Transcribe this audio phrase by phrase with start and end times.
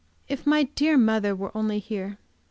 [0.27, 2.17] If my dear mother were only here!